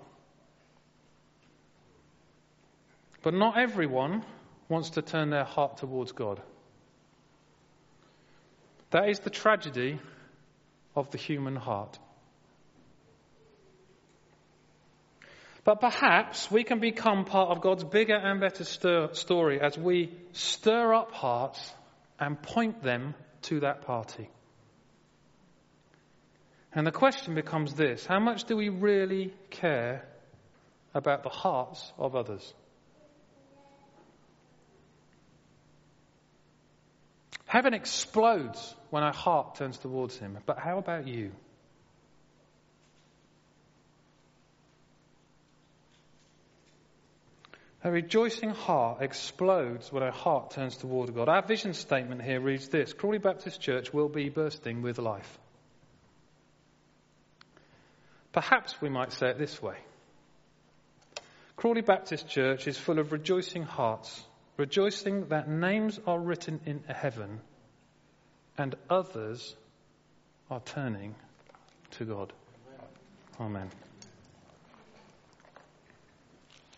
But 3.24 3.34
not 3.34 3.58
everyone 3.58 4.24
wants 4.68 4.92
to 4.92 5.02
turn 5.02 5.30
their 5.30 5.46
heart 5.46 5.78
towards 5.78 6.12
God. 6.12 6.42
That 8.92 9.10
is 9.10 9.20
the 9.20 9.30
tragedy 9.30 10.00
of 10.96 11.10
the 11.12 11.18
human 11.18 11.56
heart. 11.56 11.98
But 15.64 15.80
perhaps 15.80 16.52
we 16.52 16.64
can 16.64 16.80
become 16.80 17.24
part 17.24 17.50
of 17.50 17.62
God's 17.62 17.84
bigger 17.86 18.16
and 18.16 18.42
better 18.42 18.66
stir- 18.66 19.14
story 19.14 19.62
as 19.62 19.78
we 19.78 20.12
stir 20.34 20.94
up 20.94 21.12
hearts 21.14 21.74
and 22.20 22.42
point 22.42 22.84
them 22.84 23.16
to 23.44 23.62
that 23.62 23.84
party. 23.84 24.30
And 26.74 26.86
the 26.86 26.92
question 26.92 27.36
becomes 27.36 27.76
this 27.76 28.06
how 28.06 28.20
much 28.20 28.44
do 28.46 28.58
we 28.58 28.70
really 28.70 29.34
care 29.52 30.06
about 30.94 31.24
the 31.24 31.30
hearts 31.30 31.94
of 31.98 32.16
others? 32.16 32.54
Heaven 37.46 37.74
explodes 37.74 38.76
when 38.90 39.04
our 39.04 39.14
heart 39.14 39.56
turns 39.56 39.78
towards 39.78 40.18
Him. 40.18 40.40
But 40.46 40.58
how 40.58 40.80
about 40.80 41.08
you? 41.08 41.32
A 47.86 47.92
rejoicing 47.92 48.52
heart 48.52 49.02
explodes 49.02 49.92
when 49.92 50.04
our 50.04 50.12
heart 50.12 50.52
turns 50.52 50.78
toward 50.78 51.14
God. 51.14 51.28
Our 51.28 51.46
vision 51.46 51.74
statement 51.74 52.22
here 52.22 52.40
reads 52.40 52.70
this 52.70 52.94
Crawley 52.94 53.18
Baptist 53.18 53.60
Church 53.60 53.92
will 53.92 54.08
be 54.08 54.30
bursting 54.30 54.82
with 54.82 55.00
life. 55.00 55.38
Perhaps 58.32 58.82
we 58.82 58.90
might 58.90 59.12
say 59.12 59.30
it 59.30 59.38
this 59.38 59.62
way 59.62 59.76
Crawley 61.58 61.82
Baptist 61.82 62.28
Church 62.28 62.68
is 62.68 62.78
full 62.78 63.00
of 63.00 63.12
rejoicing 63.12 63.64
hearts, 63.64 64.24
rejoicing 64.56 65.28
that 65.28 65.50
names 65.50 66.00
are 66.08 66.20
written 66.20 66.62
in 66.66 66.84
heaven 66.88 67.42
and 68.58 68.76
others 68.90 69.56
are 70.50 70.62
turning 70.62 71.16
to 71.92 72.06
God. 72.06 72.34
Amen. 73.40 73.70